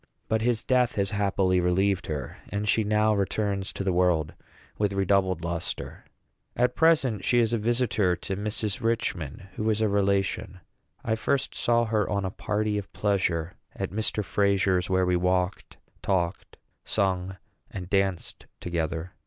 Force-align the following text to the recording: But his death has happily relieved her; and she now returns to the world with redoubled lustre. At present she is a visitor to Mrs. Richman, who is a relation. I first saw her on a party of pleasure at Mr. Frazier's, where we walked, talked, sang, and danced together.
But 0.27 0.41
his 0.41 0.63
death 0.63 0.95
has 0.95 1.11
happily 1.11 1.59
relieved 1.59 2.07
her; 2.07 2.37
and 2.49 2.67
she 2.67 2.83
now 2.83 3.13
returns 3.13 3.71
to 3.73 3.83
the 3.83 3.93
world 3.93 4.33
with 4.79 4.93
redoubled 4.93 5.43
lustre. 5.43 6.05
At 6.55 6.75
present 6.75 7.23
she 7.23 7.37
is 7.37 7.53
a 7.53 7.59
visitor 7.59 8.15
to 8.15 8.35
Mrs. 8.35 8.81
Richman, 8.81 9.49
who 9.57 9.69
is 9.69 9.79
a 9.79 9.87
relation. 9.87 10.59
I 11.05 11.13
first 11.13 11.53
saw 11.53 11.85
her 11.85 12.09
on 12.09 12.25
a 12.25 12.31
party 12.31 12.79
of 12.79 12.91
pleasure 12.93 13.53
at 13.75 13.91
Mr. 13.91 14.25
Frazier's, 14.25 14.89
where 14.89 15.05
we 15.05 15.15
walked, 15.15 15.77
talked, 16.01 16.57
sang, 16.83 17.37
and 17.69 17.87
danced 17.87 18.47
together. 18.59 19.13